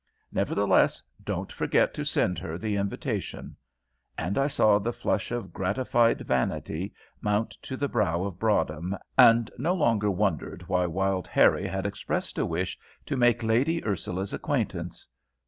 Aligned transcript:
Nevertheless, 0.31 1.03
don't 1.23 1.51
forget 1.51 1.93
to 1.93 2.03
send 2.03 2.39
her 2.39 2.57
the 2.57 2.75
invitation;" 2.75 3.55
and 4.17 4.35
I 4.35 4.47
saw 4.47 4.79
the 4.79 4.91
flush 4.91 5.29
of 5.29 5.53
gratified 5.53 6.21
vanity 6.21 6.91
mount 7.21 7.51
to 7.61 7.77
the 7.77 7.87
brow 7.87 8.23
of 8.23 8.39
Broadhem, 8.39 8.97
and 9.15 9.51
no 9.59 9.75
longer 9.75 10.09
wondered 10.09 10.63
why 10.67 10.87
Wild 10.87 11.27
Harrie 11.27 11.67
had 11.67 11.85
expressed 11.85 12.39
a 12.39 12.47
wish 12.47 12.79
to 13.05 13.15
make 13.15 13.43
Lady 13.43 13.85
Ursula's 13.85 14.33
acquaintance. 14.33 15.05